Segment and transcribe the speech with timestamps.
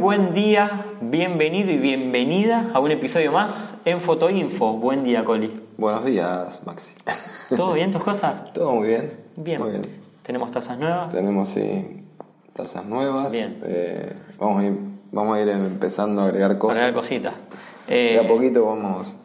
[0.00, 4.74] buen día, bienvenido y bienvenida a un episodio más en Fotoinfo.
[4.74, 5.52] Buen día, Coli.
[5.76, 6.94] Buenos días, Maxi.
[7.56, 8.52] ¿Todo bien tus cosas?
[8.52, 9.12] Todo muy bien.
[9.36, 9.60] Bien.
[9.60, 9.86] Muy bien.
[10.22, 11.12] ¿Tenemos tazas nuevas?
[11.12, 12.02] Tenemos sí,
[12.54, 13.32] tazas nuevas.
[13.32, 13.58] Bien.
[13.64, 14.76] Eh, vamos, a ir,
[15.12, 16.78] vamos a ir empezando a agregar cosas.
[16.78, 17.34] Agregar cositas.
[17.86, 19.16] De Eh, a poquito vamos,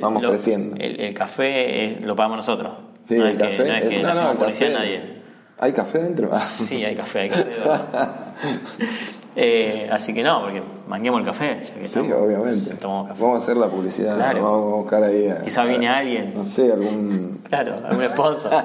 [0.00, 0.76] vamos lo- creciendo.
[0.78, 2.72] El, el café eh, lo pagamos nosotros.
[3.04, 3.56] Sí, no el es café.
[3.56, 4.84] Que, no es que eh, no, no, hacemos el publicidad a café.
[4.98, 5.14] nadie.
[5.58, 6.30] ¿Hay café dentro?
[6.40, 7.50] Sí, hay café, hay café.
[9.36, 11.60] Eh, así que no, porque manguemos el café.
[11.64, 12.22] Ya que sí, estamos.
[12.24, 12.74] obviamente.
[12.76, 13.22] Tomamos café.
[13.22, 14.16] Vamos a hacer la publicidad.
[14.16, 14.42] Claro.
[14.42, 15.28] Vamos a buscar ahí.
[15.28, 16.32] a- Quizá viene alguien.
[16.34, 17.40] No sé, algún.
[17.48, 18.52] Claro, algún sponsor.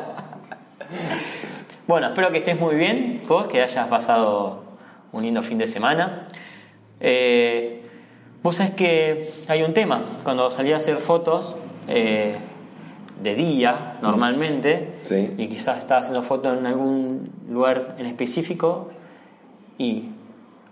[1.87, 4.63] bueno, espero que estés muy bien, vos, que hayas pasado
[5.11, 6.27] un lindo fin de semana.
[6.99, 7.81] Eh,
[8.43, 11.55] vos sabés que hay un tema, cuando salí a hacer fotos
[11.87, 12.37] eh,
[13.23, 15.33] de día, normalmente, Sí.
[15.37, 18.89] y quizás estás haciendo fotos en algún lugar en específico,
[19.77, 20.09] y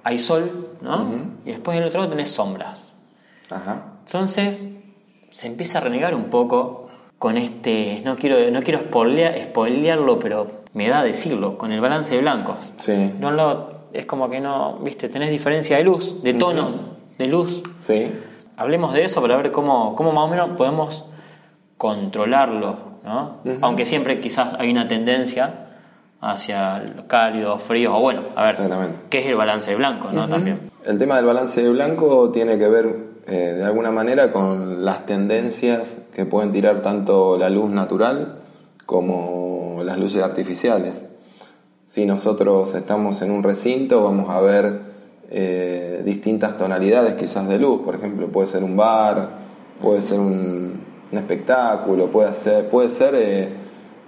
[0.07, 1.05] hay sol, ¿no?
[1.45, 2.93] Y después en el otro lado tenés sombras.
[3.49, 3.83] Ajá.
[4.05, 4.65] Entonces
[5.31, 6.87] se empieza a renegar un poco
[7.19, 11.81] con este, no quiero, no quiero spoilea- spoilearlo, pero me da a decirlo, con el
[11.81, 12.71] balance de blancos.
[12.77, 13.13] Sí.
[13.19, 16.77] No lo, es como que no, viste, tenés diferencia de luz, de tonos
[17.17, 17.63] de luz.
[17.79, 18.11] Sí.
[18.55, 21.05] Hablemos de eso para ver cómo, cómo más o menos podemos
[21.77, 23.37] controlarlo, ¿no?
[23.61, 25.66] Aunque siempre quizás hay una tendencia
[26.21, 28.55] hacia los cálidos, fríos, o bueno, a ver.
[29.09, 30.27] ¿qué es el balance de blanco, no?
[30.27, 30.71] También.
[30.83, 32.95] El tema del balance de blanco tiene que ver
[33.27, 38.39] eh, de alguna manera con las tendencias que pueden tirar tanto la luz natural
[38.85, 41.05] como las luces artificiales.
[41.85, 44.79] Si nosotros estamos en un recinto vamos a ver
[45.29, 49.29] eh, distintas tonalidades quizás de luz, por ejemplo puede ser un bar,
[49.81, 53.49] puede ser un, un espectáculo, puede ser, puede ser eh,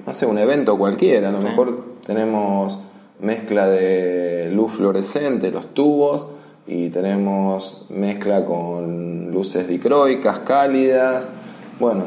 [0.05, 2.79] no sé, un evento cualquiera, a lo mejor tenemos
[3.19, 6.27] mezcla de luz fluorescente, los tubos,
[6.67, 11.29] y tenemos mezcla con luces dicroicas, cálidas.
[11.79, 12.03] Bueno,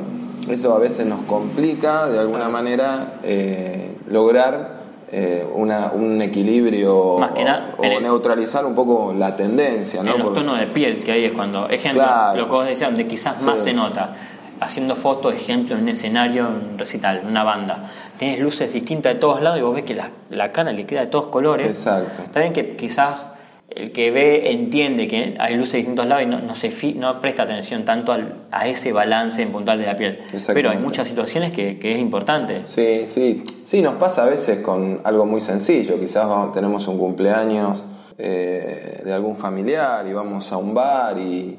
[0.49, 4.81] eso a veces nos complica de alguna manera eh, lograr
[5.15, 9.37] eh, una- un equilibrio Más que nada, o, en o el- neutralizar un poco la
[9.37, 10.13] tendencia, ¿no?
[10.13, 12.41] en los Porque- tonos de piel que hay es cuando, ejemplo, Claro.
[12.41, 14.15] lo que vos decías, donde quizás más se nota,
[14.63, 19.15] haciendo fotos, ejemplo, en un escenario, en un recital, en una banda, tienes luces distintas
[19.15, 21.67] de todos lados y vos ves que la, la cara le queda de todos colores.
[21.69, 22.23] Exacto.
[22.23, 23.29] Está bien que quizás
[23.75, 26.93] el que ve entiende que hay luces de distintos lados y no, no se fi-
[26.93, 30.19] no presta atención tanto al- a ese balance en puntual de la piel.
[30.53, 32.67] Pero hay muchas situaciones que, que es importante.
[32.67, 35.99] Sí, sí, sí, nos pasa a veces con algo muy sencillo.
[35.99, 37.83] Quizás vamos- tenemos un cumpleaños
[38.19, 41.57] eh, de algún familiar y vamos a un bar y,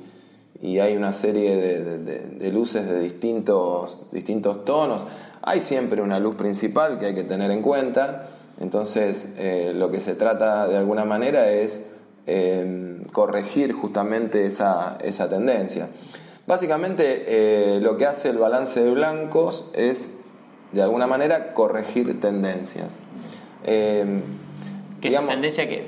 [0.63, 5.05] y hay una serie de, de- de- de luces de distintos, distintos tonos.
[5.41, 8.29] Hay siempre una luz principal que hay que tener en cuenta.
[8.61, 11.89] Entonces, eh, lo que se trata de alguna manera es
[12.27, 15.89] eh, corregir justamente esa, esa tendencia.
[16.47, 20.11] Básicamente, eh, lo que hace el balance de blancos es,
[20.71, 22.99] de alguna manera, corregir tendencias.
[23.65, 24.05] Eh,
[25.01, 25.85] Que digamos- es tendencia que,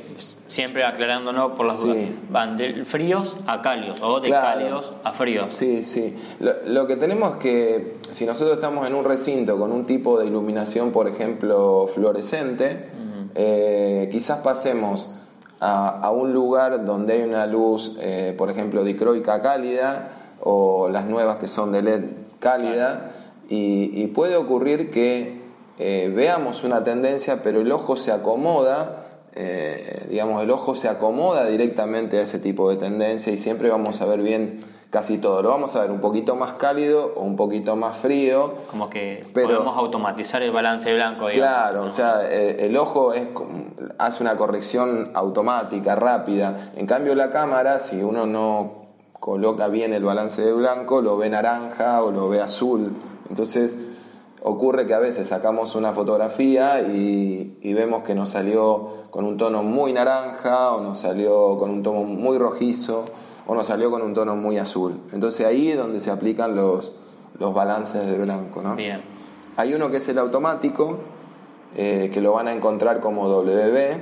[0.47, 1.87] siempre aclarándonos por las Sí.
[1.87, 4.45] dudas, van de fríos a cálidos o de Claro.
[4.59, 5.55] cálidos a fríos.
[5.55, 6.15] Sí, sí.
[6.39, 10.19] Lo, lo que tenemos es que, si nosotros estamos en un recinto con un tipo
[10.19, 12.89] de iluminación, por ejemplo, fluorescente,
[13.33, 15.11] eh, quizás pasemos
[15.59, 20.11] a, a un lugar donde hay una luz, eh, por ejemplo, dicroica cálida
[20.41, 22.03] o las nuevas que son de LED
[22.39, 23.11] cálida,
[23.49, 25.41] y, y puede ocurrir que
[25.79, 29.04] eh, veamos una tendencia, pero el ojo se acomoda
[29.35, 34.01] eh, digamos, el ojo se acomoda directamente a ese tipo de tendencia y siempre vamos
[34.01, 34.59] a ver bien
[34.89, 35.41] casi todo.
[35.41, 38.53] Lo vamos a ver un poquito más cálido o un poquito más frío.
[38.71, 41.27] Como que Pero- podemos automatizar el balance blanco.
[41.27, 41.35] digamos.
[41.37, 43.23] Claro, o sea, eh, el ojo es,
[43.97, 46.71] hace una corrección automática, rápida.
[46.77, 48.85] En cambio, la cámara, si uno no
[49.19, 52.93] coloca bien el balance de blanco, lo ve naranja o lo ve azul.
[53.29, 53.77] Entonces,
[54.47, 59.37] ocurre que a veces sacamos una fotografía y, y vemos que nos salió con un
[59.37, 63.05] tono muy naranja o nos salió con un tono muy rojizo
[63.47, 64.99] o nos salió con un tono muy azul.
[65.13, 66.91] Entonces ahí es donde se aplican los,
[67.39, 68.61] los balances de blanco.
[68.61, 68.75] ¿no?
[68.75, 69.01] Bien.
[69.57, 70.99] Hay uno que es el automático,
[71.75, 73.97] eh, que lo van a encontrar como WB,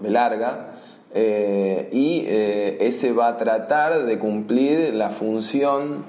[0.00, 0.74] B larga,
[1.14, 6.04] eh, y eh, ese va a tratar de cumplir la función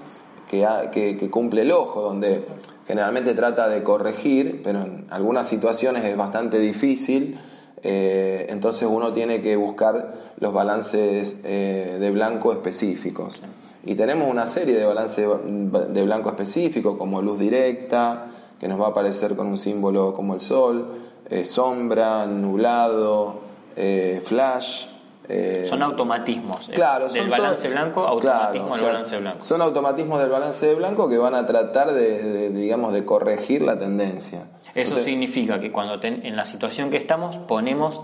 [0.50, 2.44] que, ha- que- que cumple el ojo, donde
[2.88, 7.38] generalmente trata de corregir, pero en algunas situaciones es bastante difícil,
[7.84, 13.42] eh, entonces uno tiene que buscar los balances eh, de blanco específicos.
[13.84, 15.28] Y tenemos una serie de balances
[15.90, 18.28] de blanco específicos, como luz directa,
[18.60, 20.88] que nos va a aparecer con un símbolo como el sol,
[21.30, 23.46] eh, sombra, nublado,
[24.24, 24.88] flash,
[25.30, 26.70] eh, Son automatismos.
[26.74, 29.42] Claro, del balance blanco, claro, automatismo o del sea, balance blanco.
[29.42, 33.62] Son automatismos del balance de blanco que van a tratar de, de, digamos, de corregir
[33.62, 34.48] la tendencia.
[34.74, 38.02] Eso Entonces, significa que cuando ten- en la situación que estamos ponemos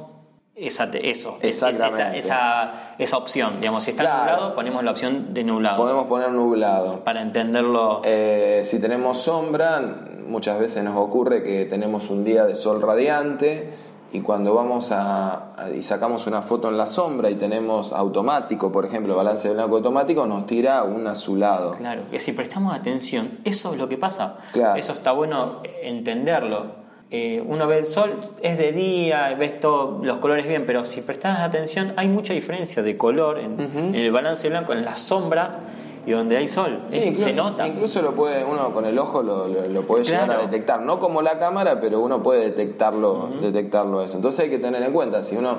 [0.56, 2.18] esa, eso, es- es- Exactamente.
[2.20, 3.60] esa, esa, esa opción.
[3.60, 4.20] Digamos, si está Claro.
[4.34, 5.78] nublado, ponemos la opción de nublado.
[5.78, 7.04] Podemos poner nublado.
[7.04, 8.02] Para entenderlo.
[8.04, 9.82] Eh, si tenemos sombra,
[10.28, 13.74] muchas veces nos ocurre que tenemos un día de sol radiante
[14.14, 18.72] y cuando vamos a, a- y sacamos una foto en la sombra y tenemos automático,
[18.72, 21.72] por ejemplo, balance de blanco automático, nos tira un azulado.
[21.74, 24.38] Claro, que si prestamos atención, eso es lo que pasa.
[24.54, 24.80] Claro.
[24.80, 26.84] Eso está bueno entenderlo.
[27.16, 31.02] Eh, uno ve el sol, es de día, ves todos los colores bien, pero si
[31.02, 35.60] prestas atención, hay mucha diferencia de color en, en el balance blanco, en las sombras
[36.06, 36.84] y donde hay sol.
[36.88, 37.68] Sí, Es- incluso, se nota.
[37.68, 40.82] Incluso lo puede, uno con el ojo lo, lo- lo puede llegar a detectar.
[40.82, 44.16] No como la cámara, pero uno puede detectarlo, detectarlo eso.
[44.18, 45.58] Entonces hay que tener en cuenta, si uno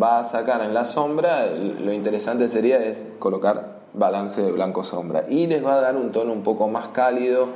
[0.00, 5.24] va a sacar en la sombra, lo interesante sería es colocar balance de blanco sombra.
[5.28, 7.46] Y les va a dar un tono un poco más cálido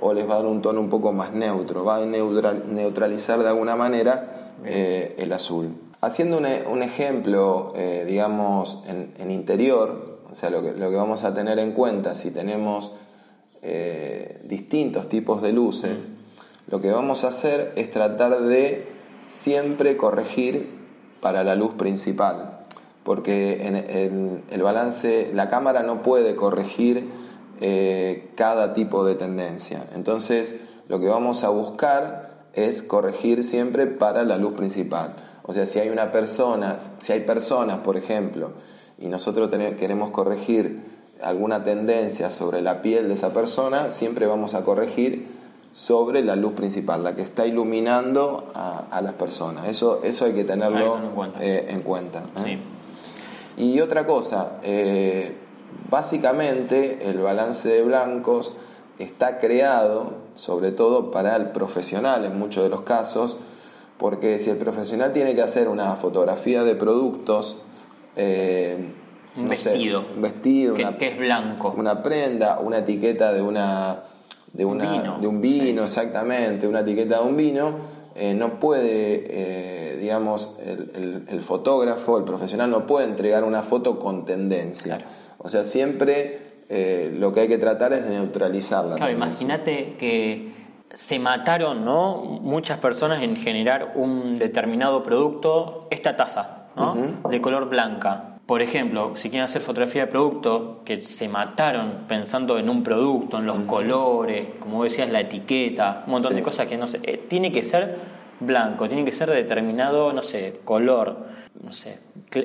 [0.00, 1.84] o les va a dar un tono un poco más neutro.
[1.84, 5.74] Va a neutral- neutralizar de alguna manera eh, el azul.
[6.00, 10.96] Haciendo un, un ejemplo, eh, digamos, en, en interior, o sea, lo que, lo que
[10.96, 12.92] vamos a tener en cuenta si tenemos
[13.62, 16.08] eh, distintos tipos de luces,
[16.68, 18.88] lo que vamos a hacer es tratar de
[19.28, 20.78] siempre corregir
[21.20, 22.60] para la luz principal,
[23.04, 27.10] porque en, el balance, la cámara no puede corregir
[27.60, 29.86] eh, cada tipo de tendencia.
[29.94, 35.16] Entonces, lo que vamos a buscar es corregir siempre para la luz principal.
[35.42, 38.52] O sea, si hay una persona, si hay personas, por ejemplo,
[39.00, 40.80] y nosotros queremos corregir
[41.22, 45.28] alguna tendencia sobre la piel de esa persona, siempre vamos a corregir
[45.72, 49.68] sobre la luz principal, la que está iluminando a, a las personas.
[49.68, 51.44] Eso, eso hay que tenerlo Hay que tenerlo en cuenta.
[51.44, 52.58] eh, en cuenta, ¿eh?
[53.56, 53.62] Sí.
[53.62, 55.36] Y otra cosa, eh,
[55.90, 58.54] básicamente el balance de blancos
[58.98, 63.36] está creado sobre todo para el profesional en muchos de los casos,
[63.98, 67.58] porque si el profesional tiene que hacer una fotografía de productos,
[68.16, 68.76] eh,
[69.36, 70.04] Un no sé, vestido.
[70.14, 71.74] un vestido, que, una, que es blanco.
[71.76, 74.00] una prenda, una etiqueta de una
[74.52, 77.70] de, Un una, vino, de un vino, exactamente, una etiqueta de un vino,
[78.16, 83.62] eh, no puede, eh, digamos, el, el- el fotógrafo, el profesional no puede entregar una
[83.62, 84.98] foto con tendencia.
[85.38, 89.94] O sea, siempre eh, lo que hay que tratar es de neutralizar la Claro, imagínate
[89.98, 90.52] que
[90.92, 92.16] se mataron ¿no?
[92.16, 96.94] muchas personas en generar un determinado producto, esta taza, ¿no?
[97.28, 98.24] de color blanca.
[98.46, 103.38] Por ejemplo, si quieren hacer fotografía de producto, que se mataron pensando en un producto,
[103.38, 106.36] en los colores, como decías, la etiqueta, un montón Sí.
[106.38, 107.96] de cosas que no sé, eh, tiene que ser
[108.40, 111.16] blanco, tiene que ser de determinado, no sé, color,
[111.62, 111.98] no sé,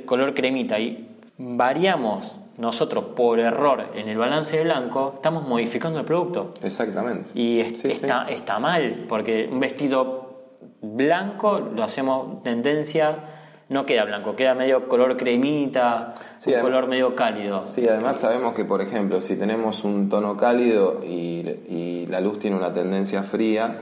[0.05, 0.77] color cremita.
[0.79, 6.53] Y variamos nosotros por error en el balance de blanco, estamos modificando el producto.
[6.61, 7.31] Exactamente.
[7.33, 7.91] Y es- Sí, sí.
[7.91, 10.23] está, está mal, porque un vestido
[10.81, 13.15] blanco lo hacemos tendencia,
[13.69, 17.65] no queda blanco, queda medio color cremita, Sí, un además- color medio cálido.
[17.65, 21.39] Sí, además sabemos que, por ejemplo, si tenemos un tono cálido y,
[21.69, 23.79] y la luz tiene una tendencia fría,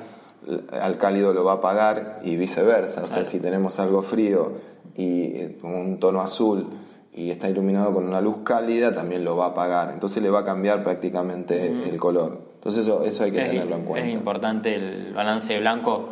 [0.72, 3.02] al cálido lo va a apagar y viceversa.
[3.04, 3.30] O sea, Claro.
[3.30, 4.54] si tenemos algo frío
[4.96, 6.68] y eh, con un tono azul
[7.14, 9.92] y está iluminado con una luz cálida, también lo va a apagar.
[9.94, 12.40] Entonces le va a cambiar prácticamente el color.
[12.56, 14.10] Entonces eso, eso hay que es, tenerlo en es cuenta.
[14.10, 16.10] importante el balance blanco.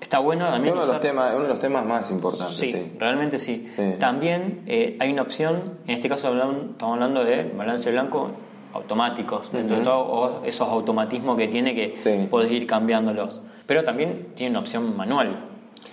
[0.00, 2.92] Está bueno también Uno de, los temas, uno de los temas más importantes, Sí, sí.
[2.98, 3.68] realmente sí.
[3.74, 3.94] Sí.
[3.98, 8.30] También eh, hay una opción, en este caso hablan- estamos hablando de balance blanco
[8.74, 12.26] automáticos, dentro de todo, o esos automatismos que tiene que Sí.
[12.30, 13.40] podés ir cambiándolos.
[13.66, 15.38] Pero también tiene una opción manual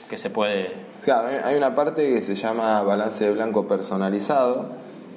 [0.09, 0.71] que se puede.
[1.03, 4.65] Claro, hay- hay una parte que se llama balance de blanco personalizado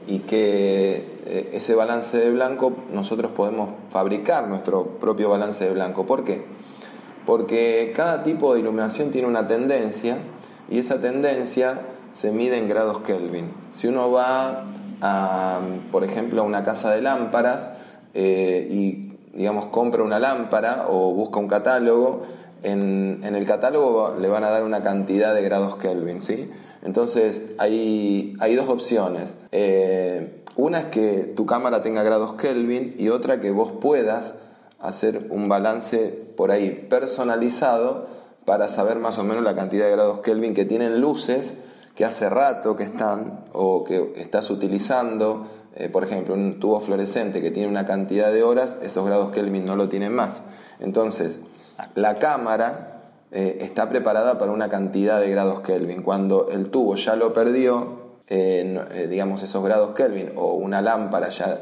[0.07, 6.05] y que eh, ese balance de blanco nosotros podemos fabricar nuestro propio balance de blanco.
[6.07, 6.45] ¿Por qué?
[7.27, 10.19] Porque cada tipo de iluminación tiene una tendencia
[10.71, 11.81] y esa tendencia
[12.13, 13.51] se mide en grados Kelvin.
[13.71, 14.65] Si uno va
[15.91, 17.71] por ejemplo, a una casa de lámparas
[18.15, 22.23] eh, y digamos compra una lámpara o busca un catálogo,
[22.63, 26.51] en, el catálogo le van a dar una cantidad de grados Kelvin, ¿sí?
[26.83, 29.35] Entonces hay, hay dos opciones.
[29.53, 34.39] Eh, una es que tu cámara tenga grados Kelvin y otra que vos puedas
[34.81, 38.07] hacer un balance por ahí personalizado
[38.45, 41.55] para saber más o menos la cantidad de grados Kelvin que tienen luces
[41.95, 45.49] que hace rato que están o que estás utilizando.
[45.77, 49.65] Eh, por ejemplo, un tubo fluorescente que tiene una cantidad de horas, esos grados Kelvin
[49.65, 50.45] no lo tienen más.
[50.81, 51.41] Entonces,
[51.95, 52.95] la cámara
[53.37, 56.03] eh, está preparada para una cantidad de grados Kelvin.
[56.03, 61.31] Cuando el tubo ya lo perdió, eh, eh, digamos, esos grados Kelvin o una lámpara
[61.31, 61.61] ya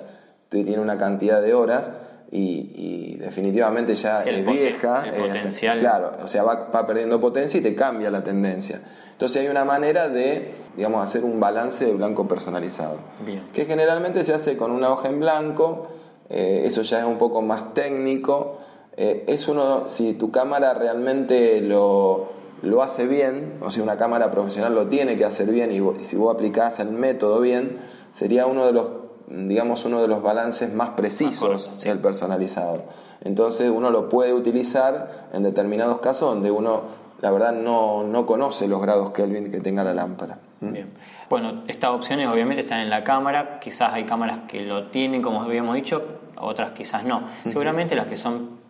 [0.50, 1.90] tiene una cantidad de horas
[2.32, 2.72] y,
[3.14, 5.04] y definitivamente ya Sí, es vieja.
[5.06, 5.78] el es- potencial.
[5.80, 8.80] claro, o sea, va, va perdiendo potencia y te cambia la tendencia.
[9.12, 12.96] Entonces hay una manera de, digamos, hacer un balance de blanco personalizado.
[13.24, 13.42] Bien.
[13.52, 15.88] Que generalmente se hace con una hoja en blanco,
[16.30, 18.58] eh, eso ya es un poco más técnico.
[18.96, 22.30] Eh, es uno, si tu cámara realmente lo,
[22.62, 26.04] lo hace bien, o si una cámara profesional lo tiene que hacer bien y, y
[26.04, 27.78] si vos aplicás el método bien,
[28.12, 28.86] sería uno de los,
[29.34, 31.88] digamos, uno de los balances más precisos Más correcto, sí.
[31.88, 32.82] el personalizado.
[33.24, 36.82] Entonces uno lo puede utilizar en determinados casos donde uno,
[37.20, 40.38] la verdad, no, no conoce los grados Kelvin que tenga la lámpara.
[40.60, 40.72] ¿Mm?
[40.72, 40.90] Bien.
[41.30, 45.40] Bueno, estas opciones obviamente están en la cámara, quizás hay cámaras que lo tienen, como
[45.42, 46.02] habíamos dicho,
[46.38, 47.22] otras quizás no.
[47.44, 48.60] Seguramente las que son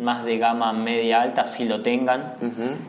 [0.00, 2.34] más de gama media alta sí lo tengan.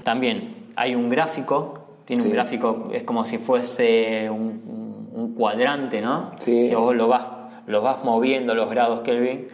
[0.04, 2.28] También hay un gráfico, tiene Sí.
[2.30, 4.87] un gráfico, es como si fuese un,
[5.18, 6.32] un cuadrante, ¿no?
[6.40, 6.70] Sí.
[6.70, 7.26] Que vos lo vas,
[7.66, 9.48] lo vas moviendo los grados Kelvin.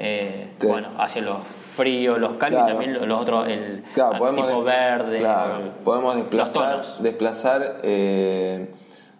[0.00, 0.66] eh, Sí.
[0.68, 2.80] Bueno, hacia los fríos, los cálidos Claro.
[2.82, 5.18] y también los otros, el Claro, podemos, tipo verde.
[5.18, 8.70] claro, el- podemos los desplazar, desplazar, eh,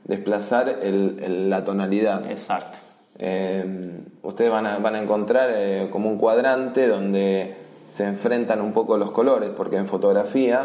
[0.04, 2.30] desplazar el- el- la tonalidad.
[2.30, 2.78] Exacto.
[3.18, 7.56] Eh, ustedes van a, van a encontrar eh, como un cuadrante donde
[7.88, 10.64] se enfrentan un poco los colores, porque en fotografía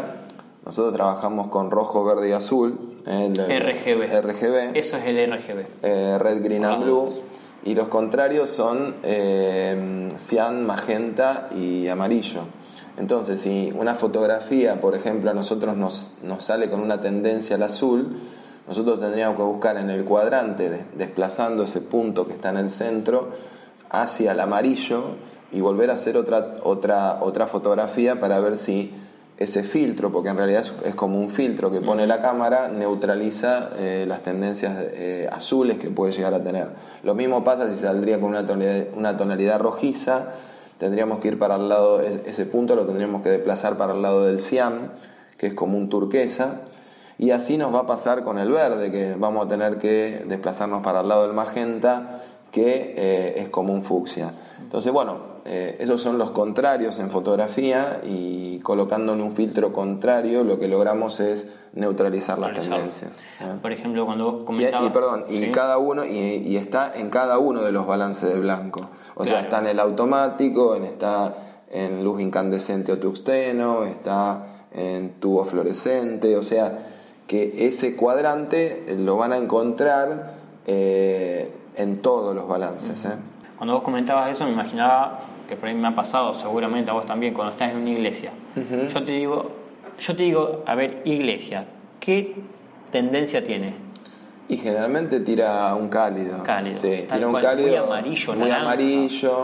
[0.64, 2.93] nosotros trabajamos con rojo, verde y azul.
[3.06, 4.20] El- RGB.
[4.22, 4.76] RGB.
[4.78, 5.66] Eso es el RGB.
[5.82, 7.08] eh, red, green and Ah, blue.
[7.64, 12.42] Y los contrarios son eh, cian, magenta y amarillo.
[12.98, 17.62] Entonces, si una fotografía, por ejemplo, a nosotros nos, nos sale con una tendencia al
[17.64, 18.20] azul,
[18.68, 22.70] nosotros tendríamos que buscar en el cuadrante, de- desplazando ese punto que está en el
[22.70, 23.30] centro,
[23.90, 25.16] hacia el amarillo
[25.52, 28.92] y volver a hacer otra, otra, otra fotografía para ver si
[29.36, 34.04] ese filtro, porque en realidad es, como un filtro que pone la cámara, neutraliza eh,
[34.06, 36.68] las tendencias eh, azules que puede llegar a tener.
[37.02, 40.34] Lo mismo pasa si saldría con una tonalidad, una tonalidad rojiza,
[40.78, 44.02] tendríamos que ir para el lado, es- ese punto lo tendríamos que desplazar para el
[44.02, 44.92] lado del cian,
[45.36, 46.60] que es como un turquesa,
[47.18, 50.82] y así nos va a pasar con el verde, que vamos a tener que desplazarnos
[50.82, 52.20] para el lado del magenta,
[52.52, 54.32] que eh, es como un fucsia.
[54.60, 60.58] Entonces, bueno, eh, esos son los contrarios en fotografía y colocándole un filtro contrario lo
[60.58, 63.18] que logramos es neutralizar las tendencias.
[63.40, 63.56] ¿eh?
[63.60, 64.86] Por ejemplo, cuando vos comentabas...
[64.86, 68.40] y perdón, y cada uno, y, y está en cada uno de los balances de
[68.40, 68.88] blanco.
[69.16, 71.34] O sea, está en el automático, en, está
[71.70, 76.78] en luz incandescente o tuxteno, está en tubo fluorescente, o sea,
[77.26, 80.34] que ese cuadrante lo van a encontrar
[80.66, 83.04] eh, en todos los balances.
[83.04, 83.16] ¿eh?
[83.56, 87.04] Cuando vos comentabas eso, me imaginaba que por ahí me ha pasado, seguramente a vos
[87.04, 88.30] también, cuando estás en una iglesia.
[88.92, 89.50] Yo te digo,
[89.98, 91.66] yo te digo, a ver, iglesia,
[92.00, 92.34] ¿qué
[92.90, 93.74] tendencia tiene?
[94.48, 96.42] Y generalmente tira un cálido.
[96.42, 97.68] Cálido, Sí, tira un cual, cálido.
[97.68, 98.62] muy amarillo, Muy naranja.
[98.72, 99.36] amarillo,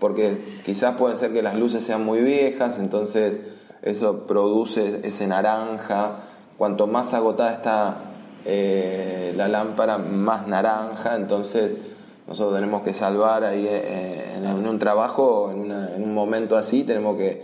[0.00, 3.40] porque quizás puede ser que las luces sean muy viejas, entonces
[3.82, 6.16] eso produce ese naranja.
[6.58, 7.96] Cuanto más agotada está
[8.44, 11.78] eh, la lámpara, más naranja, entonces
[12.26, 17.16] nosotros tenemos que salvar ahí eh, en, un trabajo, en, una- un momento así, tenemos
[17.16, 17.42] que,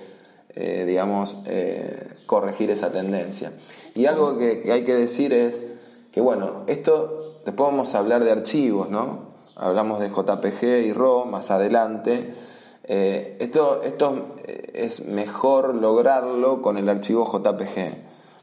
[0.54, 3.52] eh, digamos, eh, corregir esa tendencia.
[3.94, 5.62] Y algo que, hay que decir es
[6.12, 9.28] que, bueno, esto, después vamos a hablar de archivos, ¿no?
[9.56, 12.32] Hablamos de JPG y RAW más adelante.
[12.84, 14.36] Eh, esto, esto
[14.72, 17.94] es mejor lograrlo con el archivo JPG,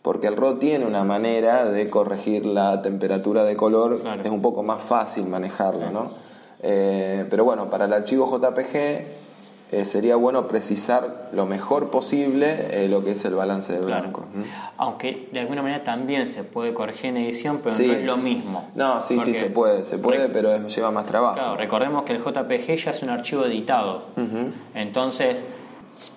[0.06, 4.22] porque el RAW tiene una manera de corregir la temperatura de color, Claro.
[4.24, 6.12] es un poco más fácil manejarlo, ¿no?
[6.62, 8.76] Eh, pero bueno, para el archivo JPG
[9.72, 14.02] eh, sería bueno precisar lo mejor posible eh, lo que es el balance de Claro.
[14.04, 14.26] blanco.
[14.78, 17.88] Aunque de alguna manera también se puede corregir en edición, pero Sí.
[17.88, 18.70] no es lo mismo.
[18.76, 21.34] No, sí, sí, se puede, se puede, pero lleva más trabajo.
[21.34, 24.04] Claro, recordemos que el JPG ya es un archivo editado.
[24.76, 25.44] Entonces,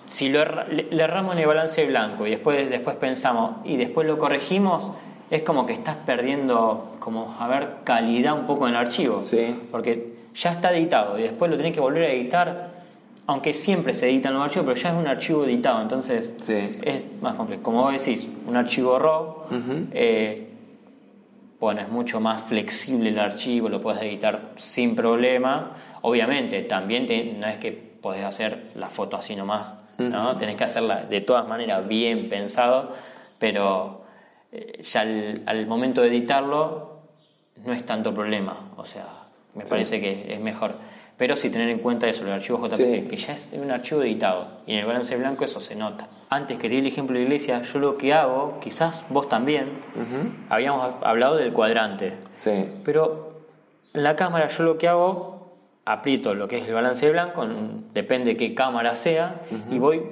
[0.07, 3.77] si lo erra- le, le erramos en el balance blanco y después, después pensamos y
[3.77, 4.91] después lo corregimos,
[5.29, 9.21] es como que estás perdiendo, como, a ver, calidad un poco en el archivo.
[9.21, 9.55] Sí.
[9.71, 12.69] Porque ya está editado y después lo tenés que volver a editar,
[13.27, 16.79] aunque siempre se editan los archivos, pero ya es un archivo editado, entonces Sí.
[16.83, 17.61] es más complejo.
[17.61, 19.35] Como vos decís, un archivo RAW,
[19.93, 20.47] eh,
[21.59, 25.71] bueno, es mucho más flexible el archivo, lo puedes editar sin problema.
[26.01, 30.35] Obviamente, también te- no es que podés hacer la foto así nomás, ¿no?
[30.35, 32.93] Tenés que hacerla de todas maneras bien pensado,
[33.37, 34.01] pero
[34.51, 36.99] eh, ya al, al momento de editarlo
[37.65, 39.05] no es tanto problema, o sea,
[39.55, 40.75] me parece que es mejor.
[41.17, 43.07] Pero sí tener en cuenta eso, el archivo JPG, Sí.
[43.09, 44.47] que ya es un archivo editado.
[44.65, 46.07] Y en el balance blanco eso se nota.
[46.29, 49.81] Antes que te di el ejemplo de iglesia, yo lo que hago, quizás vos también,
[50.47, 52.13] habíamos hablado del cuadrante.
[52.35, 53.33] Sí, Pero
[53.93, 55.38] en la cámara yo lo que hago,
[55.91, 59.41] aprieto lo que es el balance de blanco, en- depende qué cámara sea,
[59.71, 60.03] y voy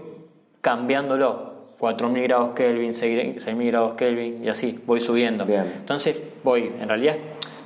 [0.62, 1.56] cambiándolo.
[1.78, 5.46] 4000 grados Kelvin, 6000 grados Kelvin, y así, voy subiendo.
[5.46, 5.72] Bien.
[5.78, 7.16] Entonces voy, en realidad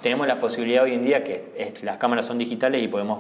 [0.02, 3.20] tenemos la posibilidad hoy en día que es- las cámaras son digitales y podemos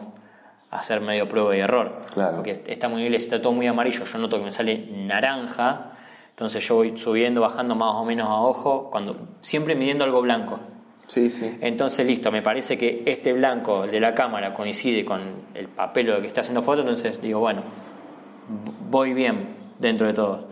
[0.69, 1.99] hacer medio prueba y error.
[2.13, 2.35] Claro.
[2.37, 5.91] Porque está muy bien, está todo muy amarillo, yo noto que me sale naranja,
[6.31, 10.59] entonces yo voy subiendo, bajando más o menos a ojo, cuando siempre midiendo algo blanco.
[11.11, 11.57] Sí, sí.
[11.61, 15.21] Entonces, listo, me parece que este blanco de la cámara coincide con
[15.53, 17.63] el papel que está haciendo foto, entonces digo, bueno,
[18.89, 20.47] voy bien dentro de todo.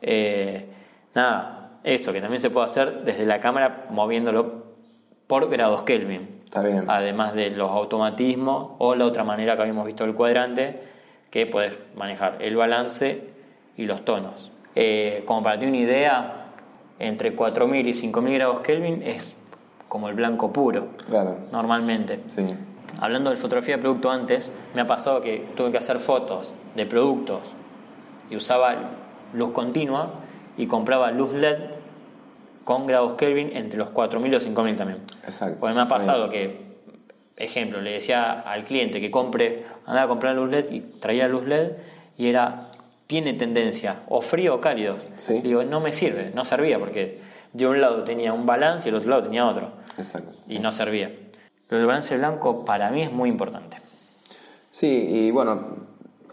[0.00, 0.66] Eh,
[1.14, 4.66] nada, eso que también se puede hacer desde la cámara moviéndolo
[5.26, 6.40] por grados Kelvin.
[6.44, 6.84] Está bien.
[6.88, 10.80] Además de los automatismos o la otra manera que habíamos visto del cuadrante,
[11.30, 13.22] que puedes manejar el balance
[13.76, 14.50] y los tonos.
[14.74, 16.46] Eh, como para tener una idea,
[16.98, 19.36] entre 4000 y 5000 grados Kelvin es
[19.88, 22.20] como el blanco puro, Claro, normalmente.
[22.26, 22.46] sí.
[23.00, 26.84] Hablando de fotografía de producto antes, me ha pasado que tuve que hacer fotos de
[26.84, 27.40] productos
[28.28, 28.74] y usaba
[29.34, 30.14] luz continua
[30.56, 31.58] y compraba luz LED
[32.64, 34.98] con grados Kelvin entre los 4000 y los 5000 también.
[35.24, 35.58] Exacto.
[35.60, 36.58] Porque me ha pasado que,
[37.36, 41.44] ejemplo, le decía al cliente que compre, andaba a comprar luz LED y traía luz
[41.46, 41.72] LED
[42.16, 42.70] y era,
[43.06, 44.96] tiene tendencia, o frío o cálido.
[45.16, 45.40] Sí.
[45.40, 47.20] Digo, no me sirve, no servía porque
[47.58, 50.30] de un lado tenía un balance y del otro lado tenía otro Exacto.
[50.46, 51.14] y no servía.
[51.68, 53.76] Lo del balance blanco para mí es muy importante.
[54.70, 55.60] Sí, y bueno,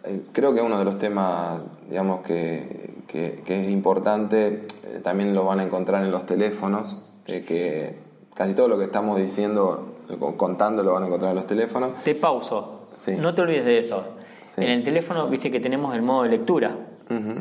[0.03, 5.33] eh, creo que uno de los temas, digamos, que, que- que es importante, eh, también
[5.33, 7.97] lo van a encontrar en los teléfonos, eh, que
[8.33, 12.03] casi todo lo que estamos diciendo, co- contando, lo van a encontrar en los teléfonos.
[12.03, 12.87] Te pauso.
[12.97, 13.15] Sí.
[13.15, 14.03] No te olvides de eso.
[14.47, 14.61] Sí.
[14.61, 16.77] En el teléfono, viste que tenemos el modo de lectura.
[17.09, 17.35] Ujú.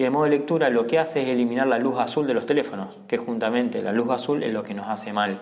[0.00, 2.46] Y el modo de lectura lo que hace es eliminar la luz azul de los
[2.46, 5.38] teléfonos, que juntamente la luz azul es lo que nos hace mal.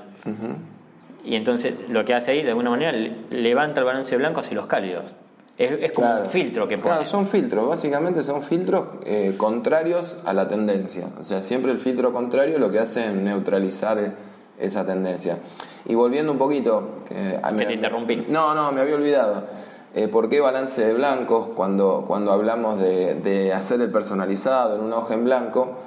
[1.24, 4.56] Y entonces lo que hace ahí, de alguna manera, le- levanta el balance blanco hacia
[4.56, 5.12] los cálidos.
[5.56, 6.24] Es, es como Claro.
[6.24, 6.88] un filtro que pone.
[6.90, 11.06] Claro, son filtros, básicamente son filtros eh, contrarios a la tendencia.
[11.20, 13.98] O sea, siempre el filtro contrario lo que hace es neutralizar
[14.58, 15.38] esa tendencia.
[15.86, 17.04] Y volviendo un poquito...
[17.08, 18.26] Que, a- Que te interrumpí.
[18.28, 19.44] No, no, me había olvidado.
[19.94, 24.82] Eh, ¿Por qué balance de blancos cuando, cuando hablamos de, de hacer el personalizado en
[24.82, 25.78] una hoja en blanco?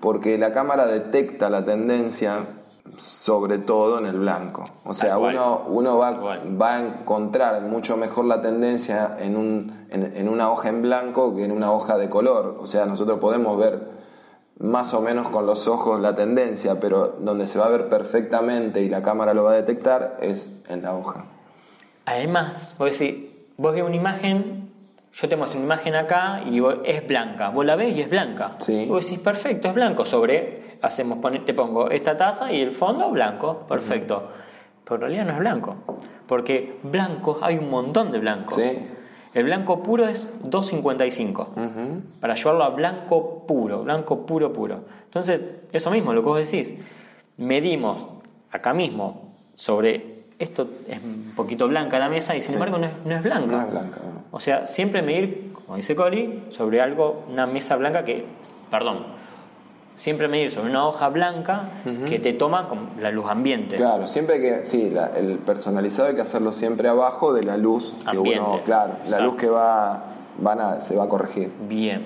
[0.00, 2.46] Porque la cámara detecta la tendencia
[2.96, 4.64] sobre todo en el blanco.
[4.84, 10.16] O sea, uno, uno va, va a encontrar mucho mejor la tendencia en, un, en,
[10.16, 12.58] en una hoja en blanco que en una hoja de color.
[12.60, 13.94] O sea, nosotros podemos ver
[14.58, 18.82] más o menos con los ojos la tendencia, pero donde se va a ver perfectamente
[18.82, 21.24] y la cámara lo va a detectar es en la hoja.
[22.06, 24.70] Además, vos decís, vos ves una imagen,
[25.12, 27.50] yo te muestro una imagen acá y vos- es blanca.
[27.50, 28.56] Vos la ves y es blanca.
[28.58, 28.86] Sí.
[28.88, 30.04] Vos decís, perfecto, es blanco.
[30.04, 34.28] Sobre, hacemos, te pongo esta taza y el fondo blanco, perfecto.
[34.84, 35.76] Pero en realidad no es blanco.
[36.26, 38.54] Porque blancos, hay un montón de blancos.
[38.54, 38.88] Sí.
[39.32, 41.48] El blanco puro es 255.
[41.56, 42.02] Ujú.
[42.20, 44.84] Para llevarlo a blanco puro, blanco puro, puro.
[45.04, 45.40] Entonces,
[45.72, 46.74] eso mismo, lo que vos decís.
[47.36, 48.06] Medimos
[48.52, 50.13] acá mismo sobre
[50.44, 52.54] esto es un poquito blanca la mesa y sin Sí.
[52.54, 53.46] embargo no es, no es blanca.
[53.56, 54.22] No es blanca, no.
[54.30, 58.24] O sea, siempre medir, como dice Coli, sobre algo, una mesa blanca que,
[58.70, 59.06] perdón,
[59.96, 61.68] siempre medir sobre una hoja blanca
[62.08, 63.76] que te toma con la luz ambiente.
[63.76, 67.94] Claro, siempre que, sí, la- el personalizado hay que hacerlo siempre abajo de la luz
[68.10, 68.40] que Ambiente.
[68.40, 69.24] uno, claro, la Exacto.
[69.24, 70.04] luz que va,
[70.38, 71.52] van a, se va a corregir.
[71.68, 72.02] Bien.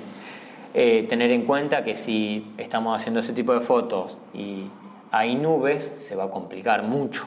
[0.75, 4.65] Eh, tener en cuenta que si estamos haciendo ese tipo de fotos y
[5.11, 7.27] hay nubes, se va a complicar mucho.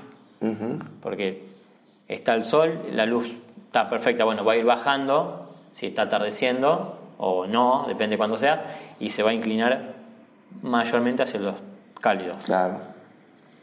[1.01, 1.43] Porque
[2.07, 3.33] está el sol, la luz
[3.67, 8.79] está perfecta, bueno, va a ir bajando, si está atardeciendo o no, depende cuándo sea,
[8.99, 9.93] y se va a inclinar
[10.61, 11.55] mayormente hacia los
[11.99, 12.37] cálidos.
[12.45, 12.79] Claro.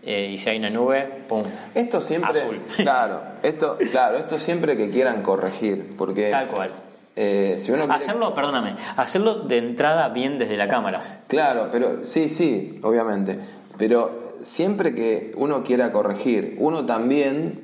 [0.03, 1.43] Eh, y si hay una nube, ¡pum!
[1.75, 2.61] Esto siempre, Azul.
[2.77, 6.71] claro, esto, claro, esto siempre que quieran corregir, porque Tal cual.
[7.17, 11.23] eh, si uno quiere- Hacerlo, perdóname, hacerlo de entrada bien desde la cámara.
[11.27, 13.38] Claro, pero sí, sí, obviamente.
[13.77, 17.61] Pero siempre que uno quiera corregir, uno también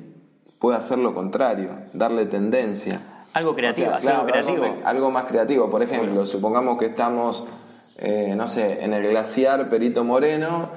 [0.59, 3.01] puede hacer lo contrario, darle tendencia.
[3.33, 4.63] Algo creativo, O sea, algo creativo.
[4.63, 5.69] Algo, algo más creativo.
[5.69, 7.45] Por ejemplo, supongamos que estamos,
[7.97, 10.69] eh, no sé, en el glaciar Perito Moreno,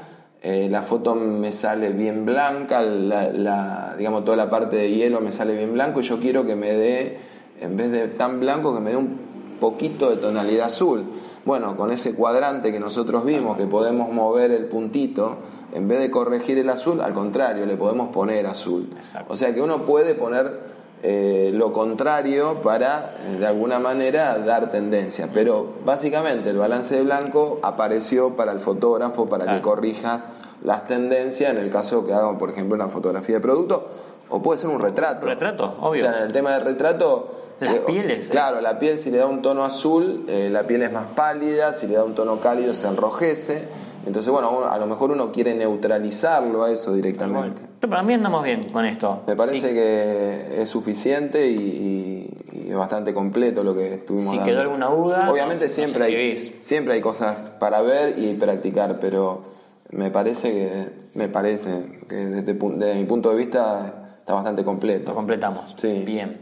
[0.42, 5.20] eh, la foto me sale bien blanca, la, la- digamos, toda la parte de hielo
[5.20, 7.18] me sale bien blanco y yo quiero que me dé,
[7.60, 9.18] en vez de tan blanco, que me dé un
[9.60, 11.04] poquito de tonalidad azul.
[11.44, 15.38] Bueno, con ese cuadrante que nosotros vimos, que podemos mover el puntito,
[15.72, 18.88] en vez de corregir el azul, al contrario, le podemos poner azul.
[18.96, 19.32] Exacto.
[19.32, 24.70] O sea que uno puede poner eh, lo contrario para, eh, de alguna manera, dar
[24.70, 25.28] tendencia.
[25.32, 30.26] Pero básicamente el balance de blanco apareció para el fotógrafo, para que corrijas
[30.64, 33.86] las tendencias en el caso que hagan, por ejemplo, una fotografía de producto,
[34.28, 35.24] o puede ser un retrato.
[35.24, 36.04] Retrato, obvio.
[36.04, 37.34] O sea, en el tema del retrato...
[37.60, 38.28] Las pieles.
[38.28, 41.86] Claro, la piel si le da un tono azul, la piel es más pálida, si
[41.86, 43.68] le da un tono cálido se enrojece.
[44.06, 47.62] Entonces, bueno, a lo mejor uno quiere neutralizarlo a eso directamente.
[47.80, 49.22] Pero para mí andamos bien con esto.
[49.26, 52.26] Me parece que es suficiente y,
[52.68, 57.00] es bastante completo lo que estuvimos Si quedó alguna duda, obviamente siempre hay siempre hay
[57.00, 59.42] cosas para ver y practicar, pero
[59.90, 62.54] me parece que me parece que desde,
[62.94, 65.10] mi punto de vista está bastante completo.
[65.10, 65.74] Lo completamos.
[65.76, 66.02] Sí.
[66.04, 66.38] Bien.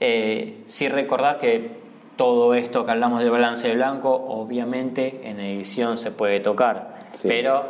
[0.00, 1.84] Eh, sí recordar que
[2.16, 7.64] todo esto que hablamos del balance de blanco, obviamente en edición se puede tocar, pero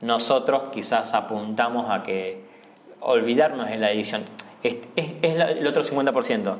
[0.00, 2.42] nosotros quizás apuntamos a que
[3.00, 4.22] olvidarnos en la edición.
[4.62, 4.76] Es,
[5.22, 6.56] el otro 50%,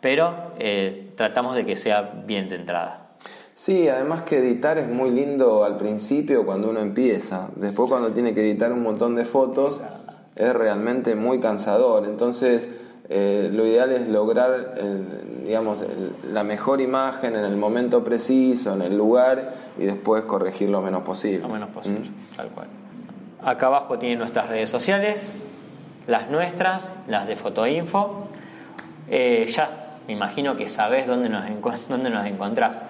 [0.00, 3.10] pero eh, tratamos de que sea bien de entrada.
[3.54, 7.50] Sí, además que editar es muy lindo al principio cuando uno empieza.
[7.54, 9.82] Después cuando tiene que editar un montón de fotos
[10.34, 12.06] es realmente muy cansador.
[12.06, 12.68] Entonces
[13.08, 14.74] eh, lo ideal es lograr
[15.44, 15.80] digamos,
[16.30, 21.02] la mejor imagen en el momento preciso, en el lugar y después corregir lo menos
[21.02, 21.40] posible.
[21.40, 22.36] Lo menos posible, ¿Mm?
[22.36, 22.68] tal cual.
[23.44, 25.34] Acá abajo tienen nuestras redes sociales,
[26.06, 28.28] las nuestras, las de Fotoinfo.
[29.08, 31.44] Eh, ya, me imagino que sabés dónde nos,
[31.88, 32.82] dónde nos encontrás.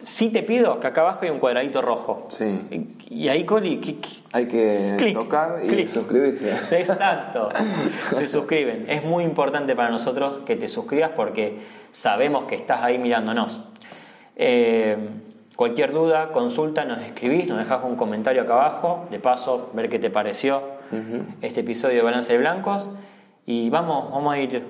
[0.00, 2.26] Sí te pido que acá abajo hay un cuadradito rojo.
[2.28, 2.94] Sí.
[3.10, 3.80] Y ahí, Coli,
[4.32, 6.52] hay que tocar y suscribirse.
[6.78, 7.48] Exacto.
[8.16, 8.86] Se suscriben.
[8.88, 11.58] Es muy importante para nosotros que te suscribas porque
[11.90, 13.60] sabemos que estás ahí mirándonos.
[14.36, 14.96] Eh,
[15.56, 19.06] cualquier duda, consulta, nos escribís, nos dejas un comentario acá abajo.
[19.10, 20.62] De paso, ver qué te pareció
[21.42, 22.88] este episodio de Balance de Blancos.
[23.46, 24.64] Y vamos, vamos a ir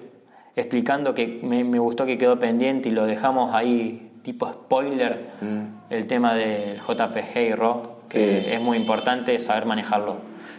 [0.57, 5.65] explicando que me, me gustó que quedó pendiente y lo dejamos ahí tipo spoiler mm.
[5.89, 8.61] el tema del JPG y RAW, que es?
[8.61, 10.17] muy importante saber manejarlo.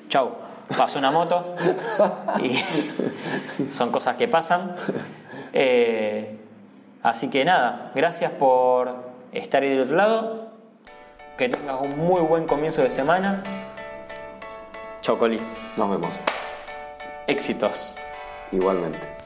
[0.08, 0.32] Chau,
[0.76, 1.56] pasó una moto
[2.42, 2.56] y
[3.72, 4.76] son cosas que pasan.
[5.54, 6.36] Eh,
[7.04, 8.96] así que nada, gracias por
[9.34, 10.50] estar ahí del otro lado.
[11.38, 13.44] Que tengas un muy buen comienzo de semana.
[15.02, 15.40] Chau, Coli.
[15.78, 16.10] Nos vemos.
[17.28, 17.94] Éxitos.
[18.52, 19.19] Igualmente.